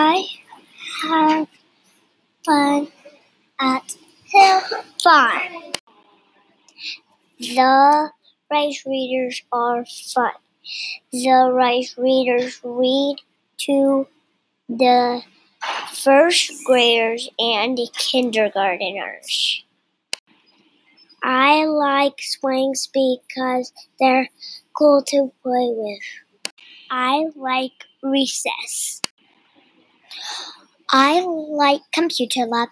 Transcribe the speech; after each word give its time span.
I 0.00 0.26
have 1.02 1.48
fun 2.46 2.86
at 3.60 3.96
Hill 4.26 4.60
Farm. 5.02 5.72
The 7.40 8.10
rice 8.48 8.84
readers 8.86 9.42
are 9.50 9.84
fun. 10.14 10.30
The 11.10 11.50
rice 11.52 11.96
readers 11.98 12.60
read 12.62 13.16
to 13.62 14.06
the 14.68 15.22
first 15.92 16.52
graders 16.64 17.28
and 17.36 17.76
the 17.76 17.88
kindergarteners. 17.92 19.62
I 21.24 21.64
like 21.64 22.20
swings 22.20 22.88
because 22.94 23.72
they're 23.98 24.28
cool 24.74 25.02
to 25.08 25.32
play 25.42 25.72
with. 25.74 26.52
I 26.88 27.24
like 27.34 27.84
recess. 28.00 29.02
I 30.90 31.20
like 31.22 31.80
computer 31.92 32.44
lab 32.44 32.68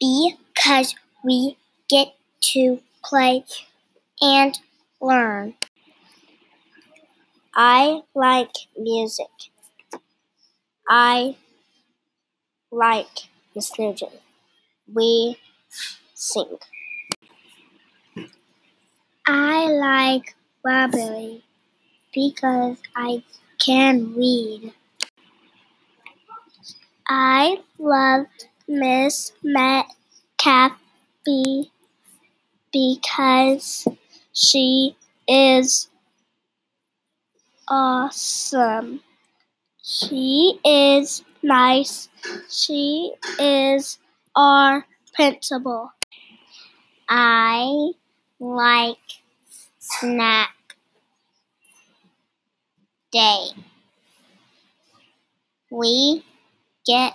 because 0.00 0.94
we 1.24 1.58
get 1.88 2.14
to 2.52 2.80
play 3.04 3.44
and 4.22 4.58
learn. 5.00 5.54
I 7.56 8.02
like 8.14 8.52
music. 8.78 9.50
I 10.88 11.36
like 12.70 13.28
Miss 13.54 13.76
Nugent. 13.78 14.20
We 14.92 15.38
sing. 16.14 16.58
I 19.26 19.66
like 19.68 20.34
library 20.64 21.44
because 22.14 22.78
I 22.96 23.24
can 23.58 24.14
read. 24.14 24.74
I 27.08 27.62
love 27.78 28.26
Miss 28.68 29.32
Metcalf 29.42 30.78
because 32.72 33.88
she 34.32 34.96
is 35.26 35.88
awesome. 37.68 39.00
She 39.82 40.60
is 40.64 41.24
nice. 41.42 42.08
She 42.50 43.12
is 43.40 43.98
our 44.36 44.86
principal. 45.14 45.92
I 47.08 47.92
like 48.38 48.98
snack 49.78 50.54
day. 53.10 53.50
We 55.70 56.24
get 56.86 57.14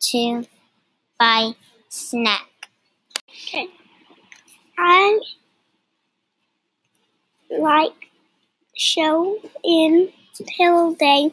to 0.00 0.44
buy 1.18 1.52
snack. 1.88 2.48
Okay. 3.28 3.68
I 4.78 5.20
like 7.50 7.92
show 8.76 9.38
in 9.62 10.10
Pillow 10.56 10.94
Day 10.94 11.32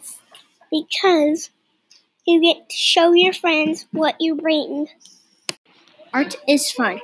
because 0.71 1.49
you 2.25 2.41
get 2.41 2.69
to 2.69 2.75
show 2.75 3.13
your 3.13 3.33
friends 3.33 3.88
what 3.91 4.16
you 4.19 4.36
bring. 4.36 4.88
Art 6.14 6.36
is 6.47 6.71
fun. 6.71 6.99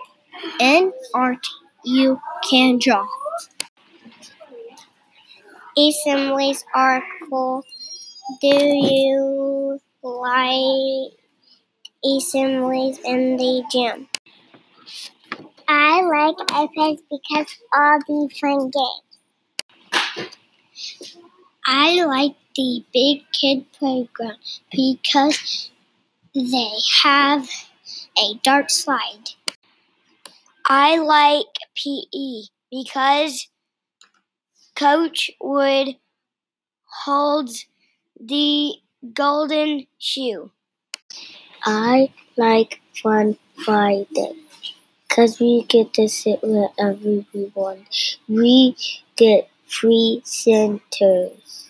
In 0.60 0.92
art, 1.14 1.48
you 1.84 2.20
can 2.48 2.80
draw. 2.80 3.08
Assemblies 5.78 6.64
are 6.74 7.04
cool. 7.30 7.64
Do 8.42 8.48
you 8.48 9.65
like 10.06 11.14
assemblies 12.06 13.00
in 13.04 13.38
the 13.38 13.64
gym? 13.72 14.08
I 15.68 16.02
like 16.02 16.38
iPads 16.50 17.02
because 17.10 17.56
all 17.74 18.00
the 18.08 18.30
fun 18.40 18.70
games. 18.70 19.02
I 21.66 22.04
like 22.06 22.36
the 22.56 22.86
big 22.94 23.24
kid 23.32 23.66
playground 23.74 24.38
because 24.72 25.72
they 26.36 26.70
have 27.04 27.50
a 28.18 28.40
dart 28.44 28.70
slide. 28.70 29.30
I 30.68 30.98
like 30.98 31.48
PE 31.76 32.44
because 32.72 33.48
Coach 34.76 35.32
Wood 35.42 35.98
holds 37.06 37.66
the 38.20 38.76
golden 39.14 39.88
shoe. 39.98 40.52
I 41.66 42.14
like 42.38 42.80
Fun 43.02 43.38
Friday 43.66 44.34
because 45.08 45.40
we 45.40 45.64
get 45.64 45.94
to 45.96 46.08
sit 46.10 46.40
wherever 46.44 47.26
we 47.34 47.52
want. 47.56 48.18
We 48.28 48.76
get 49.16 49.50
free 49.68 50.22
centers. 50.26 51.70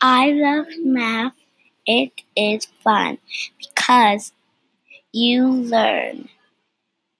I 0.00 0.30
love 0.30 0.66
math. 0.78 1.34
It 1.86 2.12
is 2.36 2.66
fun 2.66 3.18
because 3.58 4.32
you 5.12 5.46
learn. 5.48 6.28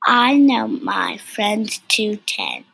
I 0.06 0.36
know 0.36 0.68
my 0.68 1.18
friends 1.18 1.80
to 1.88 2.16
10. 2.16 2.64